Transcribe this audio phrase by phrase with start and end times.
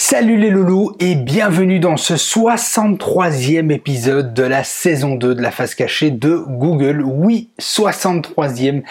[0.00, 5.50] Salut les loulous et bienvenue dans ce 63e épisode de la saison 2 de la
[5.50, 7.02] face cachée de Google.
[7.02, 8.84] Oui, 63e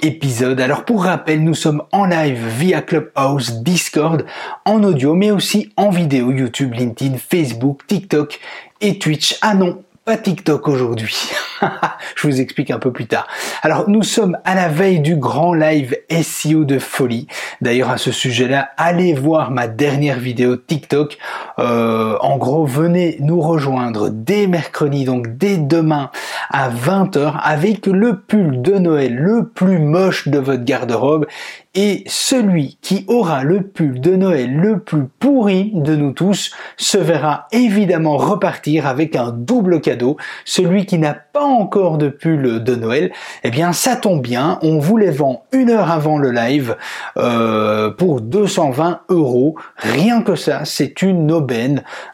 [0.00, 0.58] épisode.
[0.62, 4.24] Alors pour rappel, nous sommes en live via Clubhouse, Discord,
[4.64, 8.40] en audio, mais aussi en vidéo, YouTube, LinkedIn, Facebook, TikTok
[8.80, 9.36] et Twitch.
[9.42, 11.30] Ah non, pas TikTok aujourd'hui.
[12.16, 13.26] Je vous explique un peu plus tard.
[13.62, 17.26] Alors nous sommes à la veille du grand live SEO de folie.
[17.62, 21.16] D'ailleurs à ce sujet-là, allez voir ma dernière vidéo TikTok.
[21.58, 26.10] Euh, en gros, venez nous rejoindre dès mercredi, donc dès demain
[26.50, 31.26] à 20h avec le pull de Noël le plus moche de votre garde-robe
[31.74, 36.98] et celui qui aura le pull de Noël le plus pourri de nous tous se
[36.98, 40.16] verra évidemment repartir avec un double cadeau.
[40.44, 44.78] Celui qui n'a pas encore de pull de Noël, eh bien ça tombe bien, on
[44.78, 46.76] vous les vend une heure avant le live
[47.16, 49.56] euh, pour 220 euros.
[49.76, 51.26] Rien que ça, c'est une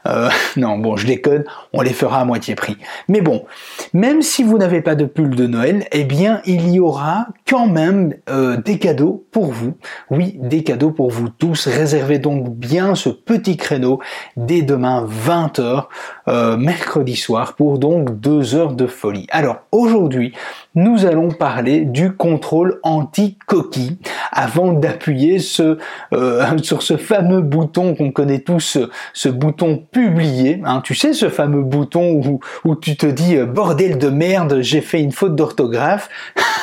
[0.07, 2.77] Euh, non, bon, je déconne, on les fera à moitié prix.
[3.09, 3.45] Mais bon,
[3.93, 7.67] même si vous n'avez pas de pull de Noël, eh bien il y aura quand
[7.67, 9.75] même euh, des cadeaux pour vous.
[10.11, 11.67] Oui, des cadeaux pour vous tous.
[11.67, 14.01] Réservez donc bien ce petit créneau
[14.37, 15.87] dès demain 20h,
[16.31, 19.27] euh, mercredi soir, pour donc deux heures de folie.
[19.31, 20.33] Alors aujourd'hui,
[20.77, 23.99] nous allons parler du contrôle anti-coquille
[24.31, 28.79] avant d'appuyer euh, sur ce fameux bouton qu'on connaît tous,
[29.13, 30.63] ce, bouton publier.
[30.65, 30.83] Hein.
[30.85, 35.01] Tu sais, ce fameux bouton où, tu te dis euh, bordel de merde, j'ai fait
[35.01, 36.09] une faute d'orthographe.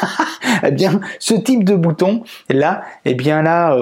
[0.64, 3.76] eh bien, ce type de bouton, là, eh bien là,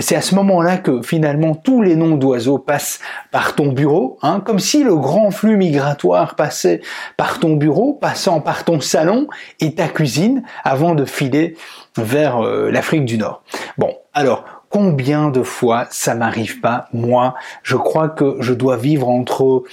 [0.00, 2.98] c'est à ce moment-là que finalement tous les noms d'oiseaux passent
[3.30, 6.80] par ton bureau, hein, comme si le grand flux migratoire passait
[7.16, 9.28] par ton bureau, passant par ton salon
[9.60, 11.56] et ta cuisine, avant de filer
[11.96, 13.42] vers euh, l'Afrique du Nord.
[13.76, 19.08] Bon, alors, combien de fois ça m'arrive pas Moi, je crois que je dois vivre
[19.08, 19.64] entre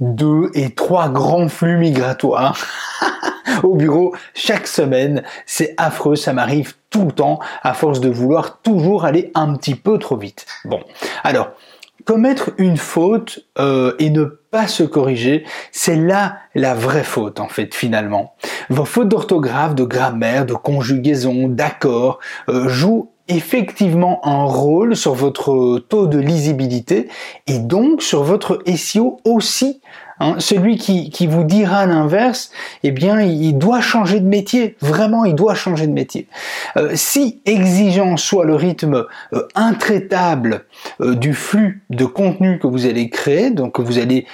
[0.00, 2.58] deux et trois grands flux migratoires
[3.62, 5.22] au bureau chaque semaine.
[5.46, 9.74] C'est affreux, ça m'arrive tout le temps à force de vouloir toujours aller un petit
[9.74, 10.46] peu trop vite.
[10.64, 10.80] Bon,
[11.22, 11.50] alors
[12.04, 14.24] commettre une faute euh, et ne
[14.66, 18.34] se corriger, c'est là la vraie faute en fait finalement.
[18.70, 25.78] Vos fautes d'orthographe, de grammaire, de conjugaison, d'accord euh, jouent effectivement un rôle sur votre
[25.78, 27.08] taux de lisibilité
[27.46, 29.80] et donc sur votre SEO aussi.
[30.20, 30.36] Hein.
[30.38, 32.50] celui qui, vous dira l'inverse,
[32.82, 34.76] eh bien, il doit changer de métier.
[34.80, 36.28] Vraiment, il doit changer de métier.
[36.76, 40.64] Euh, si exigeant soit le rythme euh, intraitable
[41.00, 44.26] euh, du flux de contenu que vous allez créer, donc que vous allez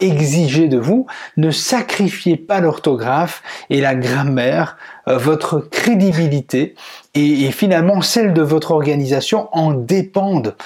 [0.00, 4.76] exiger de vous, ne sacrifiez pas l'orthographe et la grammaire,
[5.06, 6.74] votre crédibilité
[7.14, 10.56] et, et, finalement celle de votre organisation en dépendent.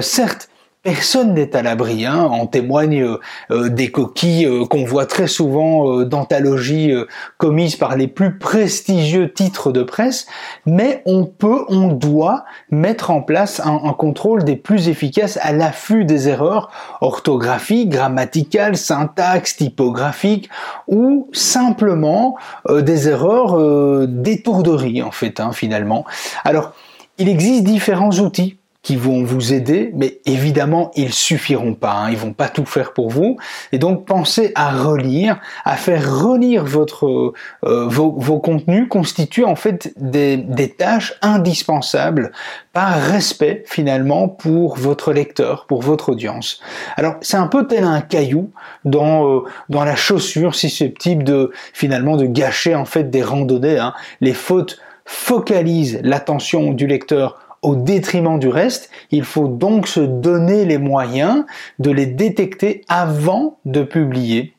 [0.00, 0.49] certes,
[0.82, 2.22] Personne n'est à l'abri, hein.
[2.22, 3.20] en témoignent euh,
[3.50, 6.94] euh, des coquilles euh, qu'on voit très souvent d'anthologies
[7.36, 10.26] commises par les plus prestigieux titres de presse,
[10.64, 16.06] mais on peut, on doit mettre en place un, contrôle des plus efficaces à l'affût
[16.06, 16.70] des erreurs
[17.02, 20.48] orthographiques, grammaticales, syntaxe, typographiques,
[20.88, 22.36] ou simplement
[22.70, 26.06] des erreurs d'étourderie en fait, hein, finalement.
[26.44, 26.72] Alors,
[27.18, 32.16] il existe différents outils qui vont vous aider, mais évidemment ils suffiront pas, hein, ils
[32.16, 33.36] vont pas tout faire pour vous.
[33.72, 39.54] Et donc pensez à relire, à faire relire votre euh, vos, vos, contenus constituent en
[39.54, 42.32] fait des, des, tâches indispensables
[42.72, 46.60] par respect finalement pour votre lecteur, pour votre audience.
[46.96, 48.50] Alors c'est un peu tel un caillou
[48.86, 53.78] dans euh, dans la chaussure susceptible de finalement de gâcher en fait des randonnées.
[53.78, 53.92] Hein.
[54.22, 58.90] Les fautes focalisent l'attention du lecteur au détriment du reste.
[59.10, 61.44] Il faut donc se donner les moyens
[61.78, 64.54] de les détecter avant de publier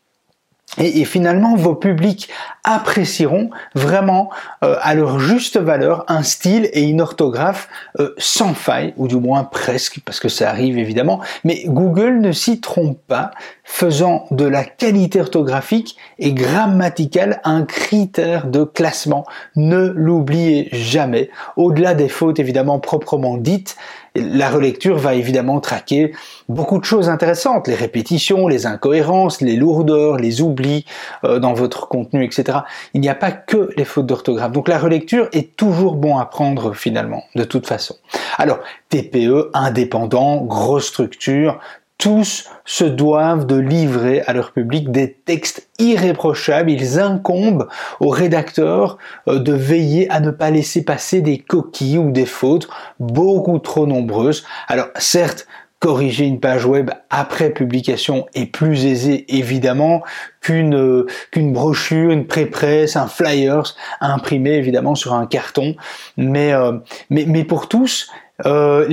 [0.77, 2.29] et, finalement, vos publics
[2.63, 4.29] apprécieront vraiment
[4.63, 7.67] euh, à leur juste valeur un style et une orthographe
[7.99, 11.19] euh, sans faille, ou du moins presque, parce que ça arrive évidemment.
[11.43, 13.31] Mais Google ne s'y trompe pas,
[13.71, 19.25] faisant de la qualité orthographique et grammaticale un critère de classement.
[19.55, 21.29] Ne l'oubliez jamais.
[21.55, 23.77] Au-delà des fautes évidemment proprement dites,
[24.13, 26.13] la relecture va évidemment traquer
[26.49, 30.85] beaucoup de choses intéressantes, les répétitions, les incohérences, les lourdeurs, les oublis
[31.23, 32.59] euh, dans votre contenu, etc.
[32.93, 34.51] Il n'y a pas que les fautes d'orthographe.
[34.51, 37.95] Donc la relecture est toujours bon à prendre finalement, de toute façon.
[38.37, 38.59] Alors,
[38.89, 41.59] TPE, indépendant, grosse structure,
[42.01, 46.71] tous se doivent de livrer à leur public des textes irréprochables.
[46.71, 47.67] Ils incombent
[47.99, 52.67] aux rédacteurs euh, de veiller à ne pas laisser passer des coquilles ou des fautes
[52.99, 54.43] beaucoup trop nombreuses.
[54.67, 55.45] Alors certes,
[55.77, 60.01] corriger une page web après publication est plus aisé évidemment
[60.41, 65.75] qu'une qu'une brochure, une pré-presse, un flyers imprimé évidemment sur un carton.
[66.17, 66.73] Mais euh,
[67.11, 68.09] mais, mais pour tous,
[68.47, 68.87] euh,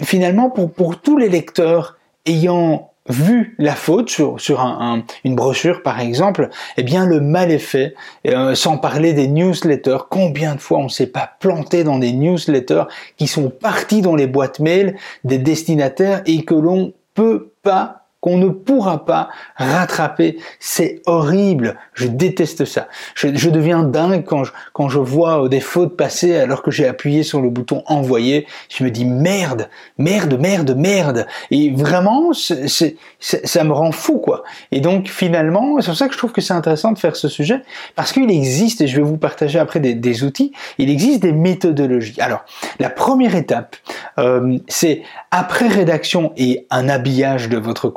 [0.00, 1.97] finalement pour pour tous les lecteurs
[2.28, 7.50] ayant vu la faute sur, sur un, une brochure par exemple, eh bien le mal
[7.50, 7.94] est fait.
[8.26, 12.84] Euh, sans parler des newsletters, combien de fois on s'est pas planté dans des newsletters
[13.16, 18.38] qui sont partis dans les boîtes mail des destinataires et que l'on peut pas qu'on
[18.38, 20.38] ne pourra pas rattraper.
[20.58, 21.76] C'est horrible.
[21.94, 22.88] Je déteste ça.
[23.14, 26.86] Je, deviens dingue quand je, quand je vois euh, des fautes passer alors que j'ai
[26.86, 28.46] appuyé sur le bouton envoyer.
[28.68, 29.68] Je me dis merde,
[29.98, 31.26] merde, merde, merde.
[31.50, 34.42] Et vraiment, c'est, ça me rend fou, quoi.
[34.72, 37.28] Et donc, finalement, c'est pour ça que je trouve que c'est intéressant de faire ce
[37.28, 37.62] sujet
[37.94, 41.32] parce qu'il existe, et je vais vous partager après des, des outils, il existe des
[41.32, 42.20] méthodologies.
[42.20, 42.44] Alors,
[42.78, 43.76] la première étape,
[44.18, 47.88] euh, c'est après rédaction et un habillage de votre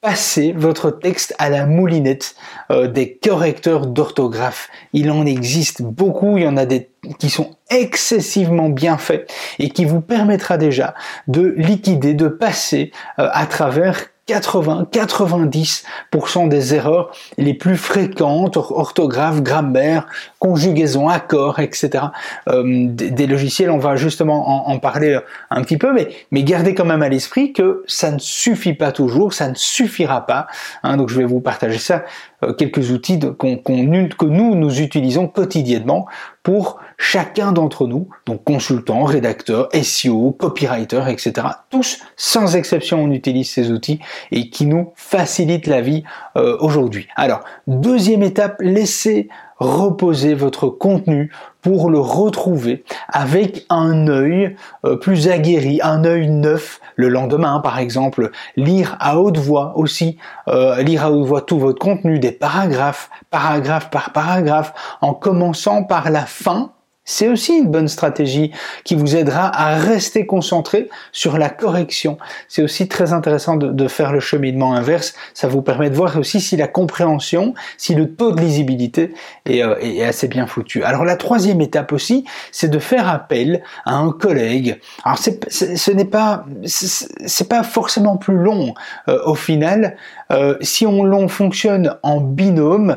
[0.00, 2.36] passez votre texte à la moulinette
[2.70, 4.68] euh, des correcteurs d'orthographe.
[4.92, 9.70] Il en existe beaucoup, il y en a des qui sont excessivement bien faits et
[9.70, 10.94] qui vous permettra déjà
[11.26, 20.06] de liquider, de passer euh, à travers 80-90% des erreurs les plus fréquentes, orthographe, grammaire,
[20.38, 22.04] conjugaison, accord, etc.
[22.48, 25.18] Euh, des, logiciels, on va justement en, parler
[25.50, 29.32] un petit peu, mais, gardez quand même à l'esprit que ça ne suffit pas toujours,
[29.32, 30.46] ça ne suffira pas.
[30.82, 32.04] Hein, donc je vais vous partager ça,
[32.44, 36.06] euh, quelques outils que nous, nous utilisons quotidiennement
[36.44, 41.46] pour chacun d'entre nous, donc consultants, rédacteurs, SEO, copywriter, etc.
[41.68, 44.00] Tous, sans exception, on utilise ces outils
[44.30, 46.04] et qui nous facilitent la vie
[46.36, 47.08] euh, aujourd'hui.
[47.16, 51.32] Alors, deuxième étape, laissez reposer votre contenu
[51.62, 57.78] pour le retrouver avec un œil euh, plus aguerri, un œil neuf le lendemain par
[57.78, 60.18] exemple, lire à haute voix aussi,
[60.48, 65.84] euh, lire à haute voix tout votre contenu, des paragraphes, paragraphe par paragraphe, en commençant
[65.84, 66.72] par la fin
[67.08, 68.52] c'est aussi une bonne stratégie
[68.84, 72.18] qui vous aidera à rester concentré sur la correction.
[72.48, 75.14] C'est aussi très intéressant de, faire le cheminement inverse.
[75.32, 79.14] Ça vous permet de voir aussi si la compréhension, si le taux de lisibilité
[79.46, 80.84] est, euh, assez bien foutu.
[80.84, 84.78] Alors la troisième étape aussi, c'est de faire appel à un collègue.
[85.02, 88.74] Alors ce n'est pas c'est pas forcément plus long
[89.08, 89.96] euh, au final.
[90.30, 92.96] Euh, si on l'on fonctionne en binôme,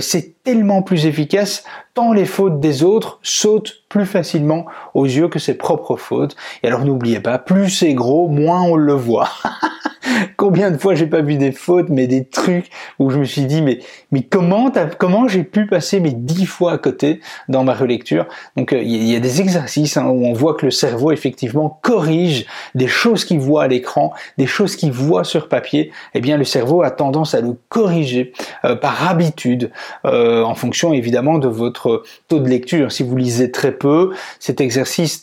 [0.00, 1.64] c'est tellement plus efficace
[1.94, 6.36] tant les fautes des autres sautent plus facilement aux yeux que ses propres fautes.
[6.62, 9.30] Et alors n'oubliez pas, plus c'est gros, moins on le voit.
[10.36, 13.46] Combien de fois j'ai pas vu des fautes, mais des trucs où je me suis
[13.46, 13.78] dit, mais,
[14.10, 18.26] mais comment, comment j'ai pu passer mes dix fois à côté dans ma relecture?
[18.56, 21.80] Donc euh, il y, a des exercices hein, où on voit que le cerveau effectivement
[21.82, 25.90] corrige des choses qu'il voit à l'écran, des choses qu'il voit sur papier.
[26.14, 28.32] Eh bien le cerveau a tendance à le corriger
[28.64, 29.70] euh, par habitude,
[30.04, 32.92] euh, en fonction évidemment de votre taux de lecture.
[32.92, 35.22] Si vous lisez très peu, cet exercice,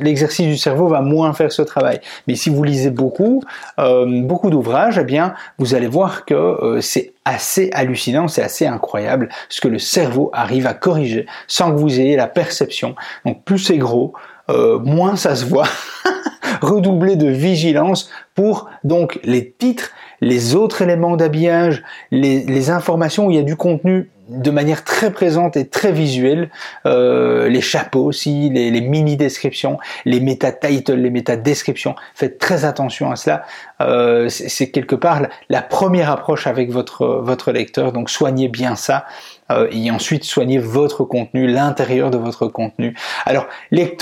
[0.00, 2.00] l'exercice du cerveau va moins faire ce travail.
[2.26, 3.42] Mais si vous lisez beaucoup,
[3.78, 8.66] euh, beaucoup d'ouvrages, eh bien, vous allez voir que euh, c'est assez hallucinant, c'est assez
[8.66, 12.94] incroyable ce que le cerveau arrive à corriger sans que vous ayez la perception.
[13.24, 14.12] Donc plus c'est gros,
[14.48, 15.68] euh, moins ça se voit.
[16.60, 23.30] Redoubler de vigilance pour donc les titres, les autres éléments d'habillage, les, les informations où
[23.30, 26.50] il y a du contenu de manière très présente et très visuelle,
[26.86, 31.96] euh, les chapeaux aussi, les, mini-descriptions, les méta-titles, les méta-descriptions.
[32.14, 33.44] Faites très attention à cela.
[33.80, 39.04] Euh, c'est quelque part la, première approche avec votre, votre lecteur, donc soignez bien ça.
[39.50, 42.94] Euh, et ensuite soignez votre contenu, l'intérieur de votre contenu.
[43.26, 43.96] Alors, les,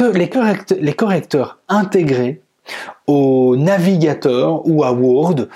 [0.81, 2.43] les correcteurs intégrés
[3.07, 5.47] au navigateur ou à Word,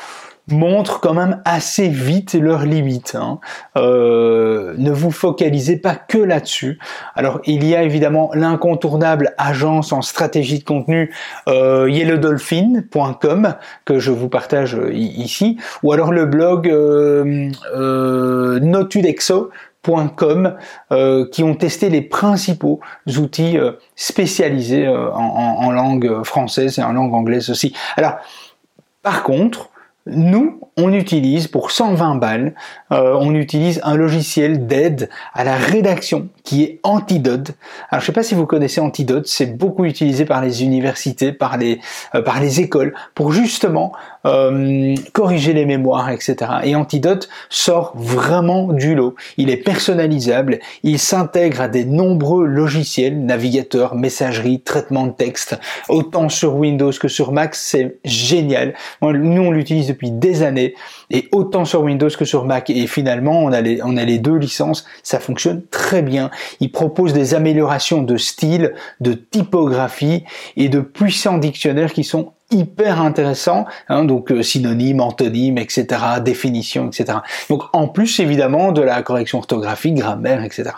[0.48, 3.14] montrent quand même assez vite leurs limites.
[3.14, 3.38] Hein.
[3.76, 6.78] Euh, ne vous focalisez pas que là-dessus.
[7.14, 11.14] Alors il y a évidemment l'incontournable agence en stratégie de contenu
[11.48, 13.54] euh, yellowdolphin.com
[13.84, 18.60] que je vous partage euh, ici, ou alors le blog euh, euh
[19.86, 20.56] notudexo.com
[21.32, 22.80] qui ont testé les principaux
[23.18, 23.58] outils
[23.96, 27.74] spécialisés en, en, langue française et en langue anglaise aussi.
[27.96, 28.14] Alors,
[29.02, 29.70] par contre,
[30.06, 32.54] nous, on utilise pour 120 balles,
[32.92, 37.52] euh, on utilise un logiciel d'aide à la rédaction qui est Antidote.
[37.90, 41.58] Alors je sais pas si vous connaissez Antidote, c'est beaucoup utilisé par les universités, par
[41.58, 41.78] les
[42.14, 43.92] euh, par les écoles pour justement
[44.24, 46.36] euh, corriger les mémoires, etc.
[46.64, 49.14] Et Antidote sort vraiment du lot.
[49.36, 55.58] Il est personnalisable, il s'intègre à des nombreux logiciels, navigateurs, messagerie, traitement de texte,
[55.90, 58.74] autant sur Windows que sur Mac, c'est génial.
[59.02, 60.61] Nous on l'utilise depuis des années
[61.10, 65.20] et autant sur Windows que sur Mac et finalement on a les, deux licences, ça
[65.20, 66.30] fonctionne très bien.
[66.60, 70.24] Il propose des améliorations de style, de typographie
[70.56, 75.86] et de puissants dictionnaires qui sont hyper intéressants, hein, donc euh, synonymes, antonymes, etc.,
[76.22, 77.18] définitions, etc.
[77.48, 80.70] Donc en plus évidemment de la correction orthographique, grammaire, etc.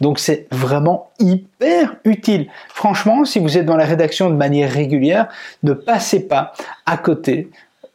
[0.00, 2.48] Donc c'est vraiment hyper utile.
[2.68, 5.28] Franchement, si vous êtes dans la rédaction de manière régulière,
[5.62, 6.52] ne passez pas
[6.86, 7.50] à côté,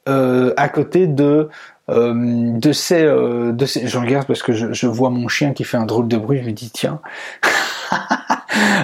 [0.10, 1.50] euh, à côté de
[1.90, 2.14] euh,
[2.58, 5.64] de ces, euh, de ces, je regarde parce que je, je, vois mon chien qui
[5.64, 7.02] fait un drôle de bruit, je me dis tiens.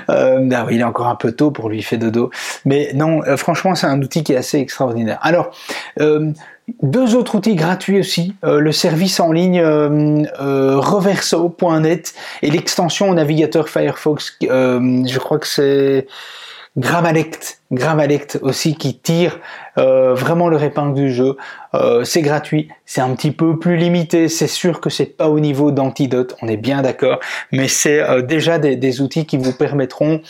[0.09, 2.31] euh, ah oui, il est encore un peu tôt pour lui, fait dodo.
[2.65, 5.19] Mais non, euh, franchement, c'est un outil qui est assez extraordinaire.
[5.21, 5.51] Alors,
[5.99, 6.31] euh,
[6.81, 9.63] deux autres outils gratuits aussi, euh, le service en ligne
[10.39, 14.37] reverso.net et l'extension au navigateur Firefox.
[14.41, 16.07] je crois que c'est
[16.77, 19.39] Grammalect, Grammalect aussi qui tire
[19.79, 21.35] euh, vraiment le répingle du jeu.
[21.73, 24.29] Euh, c'est gratuit, c'est un petit peu plus limité.
[24.29, 27.19] C'est sûr que c'est pas au niveau d'Antidote, on est bien d'accord,
[27.51, 30.21] mais c'est euh, déjà des, outils qui vous permettront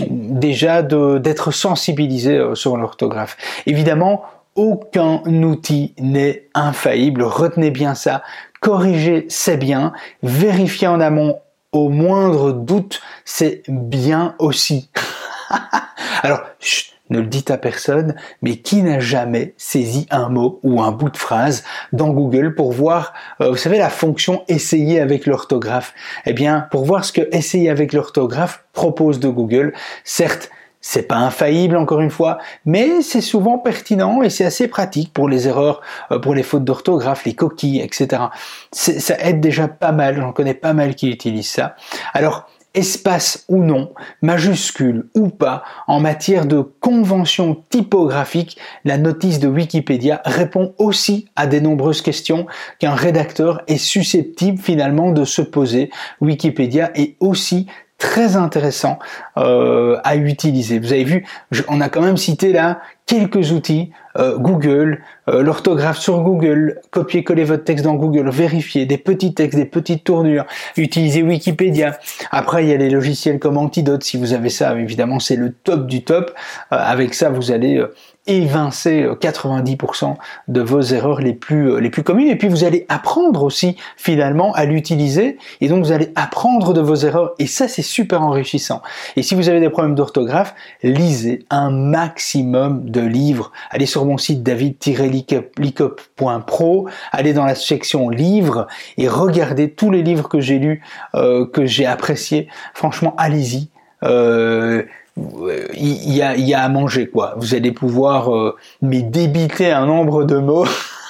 [0.00, 3.36] déjà d'être sensibilisé sur l'orthographe.
[3.66, 4.24] Évidemment,
[4.56, 7.22] aucun outil n'est infaillible.
[7.22, 8.22] Retenez bien ça.
[8.60, 9.92] Corriger, c'est bien.
[10.22, 11.38] Vérifier en amont
[11.72, 14.90] au moindre doute, c'est bien aussi.
[16.22, 16.40] Alors,
[17.10, 21.10] ne le dites à personne, mais qui n'a jamais saisi un mot ou un bout
[21.10, 25.94] de phrase dans Google pour voir, euh, vous savez, la fonction essayer avec l'orthographe?
[26.24, 30.50] Eh bien, pour voir ce que essayer avec l'orthographe propose de Google, certes,
[30.86, 35.30] c'est pas infaillible encore une fois, mais c'est souvent pertinent et c'est assez pratique pour
[35.30, 35.80] les erreurs,
[36.10, 38.24] euh, pour les fautes d'orthographe, les coquilles, etc.
[38.70, 41.74] Ça aide déjà pas mal, j'en connais pas mal qui utilisent ça.
[42.12, 49.48] Alors, espace ou non, majuscule ou pas, en matière de convention typographique, la notice de
[49.48, 52.46] Wikipédia répond aussi à des nombreuses questions
[52.78, 55.90] qu'un rédacteur est susceptible finalement de se poser.
[56.20, 57.66] Wikipédia est aussi
[58.04, 58.98] très intéressant
[59.38, 60.78] euh, à utiliser.
[60.78, 61.26] Vous avez vu,
[61.68, 67.44] on a quand même cité là quelques outils, euh, Google, euh, l'orthographe sur Google, copier-coller
[67.44, 70.44] votre texte dans Google, vérifier des petits textes, des petites tournures,
[70.76, 71.98] utiliser Wikipédia.
[72.30, 75.52] Après, il y a les logiciels comme Antidote, si vous avez ça, évidemment, c'est le
[75.52, 76.34] top du top.
[76.70, 77.82] avec ça, vous allez
[78.26, 80.14] évincer 90% euh,
[80.48, 83.76] de vos erreurs les plus, euh, les plus communes et puis vous allez apprendre aussi
[83.96, 88.22] finalement à l'utiliser et donc vous allez apprendre de vos erreurs et ça c'est super
[88.22, 88.80] enrichissant.
[89.16, 93.52] Et si vous avez des problèmes d'orthographe, lisez un maximum de livres.
[93.70, 98.66] Allez sur mon site david-licop.pro, allez dans la section livres
[98.96, 100.82] et regardez tous les livres que j'ai lus,
[101.14, 102.48] euh, que j'ai appréciés.
[102.72, 103.68] Franchement, allez-y.
[105.16, 107.34] Il y a, y a à manger quoi.
[107.36, 110.66] Vous allez pouvoir euh, mais débiter un nombre de mots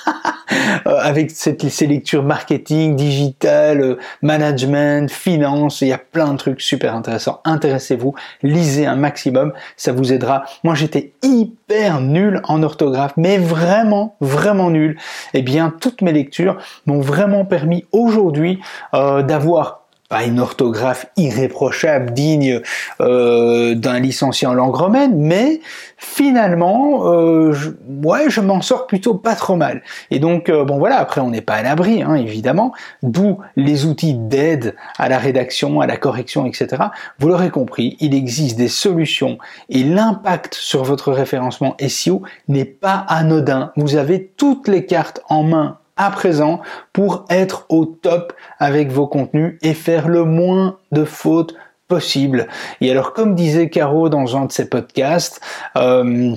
[0.86, 5.80] euh, avec cette, ces lectures marketing, digital, euh, management, finance.
[5.80, 7.40] Il y a plein de trucs super intéressants.
[7.44, 10.44] Intéressez-vous, lisez un maximum, ça vous aidera.
[10.64, 14.98] Moi j'étais hyper nul en orthographe, mais vraiment, vraiment nul.
[15.32, 18.60] Eh bien, toutes mes lectures m'ont vraiment permis aujourd'hui
[18.92, 22.60] d'avoir pas une orthographe irréprochable, digne
[23.00, 25.60] euh, d'un licencié en langue romaine, mais
[25.96, 27.70] finalement, euh, je,
[28.02, 29.82] ouais, je m'en sors plutôt pas trop mal.
[30.10, 33.86] Et donc, euh, bon voilà, après on n'est pas à l'abri, hein, évidemment, d'où les
[33.86, 36.82] outils d'aide à la rédaction, à la correction, etc.
[37.18, 39.38] Vous l'aurez compris, il existe des solutions
[39.70, 43.72] et l'impact sur votre référencement SEO n'est pas anodin.
[43.76, 46.60] Vous avez toutes les cartes en main à présent
[46.92, 51.54] pour être au top avec vos contenus et faire le moins de fautes
[51.88, 52.48] possible.
[52.80, 55.40] Et alors, comme disait Caro dans un de ses podcasts,
[55.76, 56.34] euh,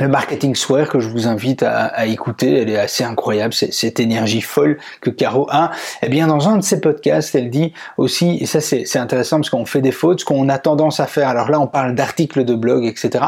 [0.00, 4.00] le marketing swear que je vous invite à, écouter, elle est assez incroyable, c'est cette
[4.00, 5.70] énergie folle que Caro a.
[6.02, 9.50] Eh bien, dans un de ses podcasts, elle dit aussi, et ça c'est intéressant parce
[9.50, 11.28] qu'on fait des fautes, ce qu'on a tendance à faire.
[11.28, 13.24] Alors là, on parle d'articles de blog, etc.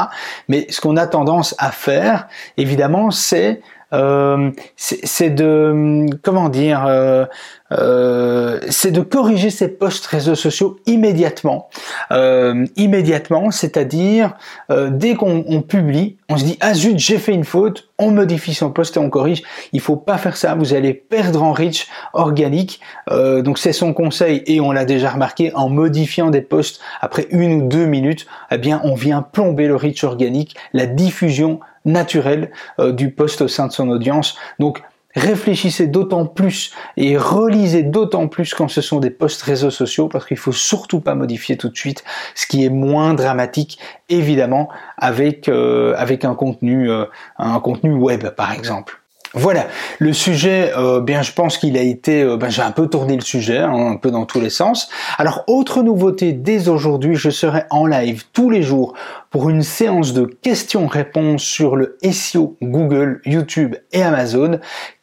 [0.47, 3.61] Mais ce qu'on a tendance à faire, évidemment, c'est
[3.93, 7.25] euh, c'est de comment dire, euh,
[7.71, 11.69] euh, c'est de corriger ses posts réseaux sociaux immédiatement,
[12.11, 14.35] euh, immédiatement, c'est-à-dire
[14.71, 18.53] euh, dès qu'on publie, on se dit ah zut j'ai fait une faute, on modifie
[18.53, 19.43] son post et on corrige.
[19.71, 22.81] Il faut pas faire ça, vous allez perdre en reach organique.
[23.09, 27.53] donc c'est son conseil et on l'a déjà remarqué en modifiant des posts après une
[27.53, 33.11] ou deux minutes, eh bien on vient plomber le reach organique, la diffusion naturelle du
[33.11, 34.37] post au sein de son audience.
[34.59, 34.81] Donc
[35.15, 40.25] réfléchissez d'autant plus et relisez d'autant plus quand ce sont des posts réseaux sociaux parce
[40.25, 42.03] qu'il faut surtout pas modifier tout de suite
[42.35, 47.05] ce qui est moins dramatique évidemment avec euh, avec un contenu euh,
[47.37, 49.01] un contenu web par exemple.
[49.37, 49.67] Voilà,
[49.99, 53.21] le sujet, euh, bien je pense qu'il a été, ben, j'ai un peu tourné le
[53.21, 54.89] sujet, hein, un peu dans tous les sens.
[55.17, 58.93] Alors autre nouveauté, dès aujourd'hui, je serai en live tous les jours
[59.29, 64.59] pour une séance de questions-réponses sur le SEO Google, YouTube et Amazon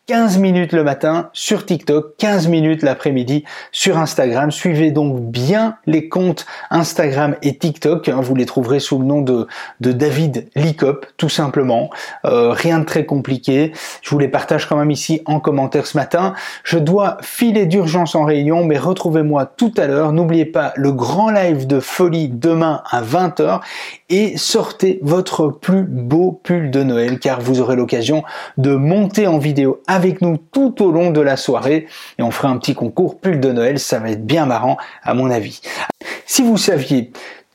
[0.09, 4.51] 15 minutes le matin sur TikTok, 15 minutes l'après-midi sur Instagram.
[4.51, 8.09] Suivez donc bien les comptes Instagram et TikTok.
[8.09, 8.21] Hein.
[8.21, 9.47] Vous les trouverez sous le nom de,
[9.79, 11.89] David Licop, tout simplement.
[12.25, 13.71] Euh, rien de très compliqué.
[14.03, 16.35] Je vous les partage quand même ici en commentaire ce matin.
[16.65, 20.13] Je dois filer d'urgence en réunion, mais retrouvez-moi tout à l'heure.
[20.13, 23.61] N'oubliez pas le grand live de folie demain à 20h
[24.13, 28.23] et sortez votre plus beau pull de Noël car vous aurez l'occasion
[28.59, 31.87] de monter en vidéo avec nous tout au long de la soirée
[32.19, 35.15] et on fera un petit concours pull de Noël, ça va être bien marrant à
[35.15, 35.63] mon avis.
[36.27, 37.11] Si vous saviez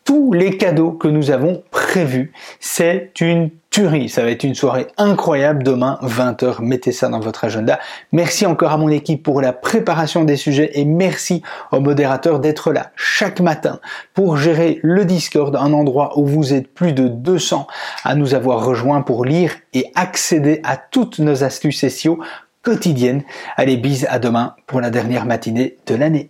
[0.08, 4.08] tous les cadeaux que nous avons prévus, c'est une tuerie.
[4.08, 6.62] Ça va être une soirée incroyable demain, 20h.
[6.62, 7.78] Mettez ça dans votre agenda.
[8.14, 12.72] Merci encore à mon équipe pour la préparation des sujets et merci au modérateur d'être
[12.72, 13.82] là chaque matin
[14.14, 17.68] pour gérer le Discord, un endroit où vous êtes plus de 200
[18.06, 22.18] à nous avoir rejoints pour lire et accéder à toutes nos astuces SEO
[22.64, 23.24] quotidiennes.
[23.58, 26.30] Allez, bise à demain pour la dernière matinée de l'année.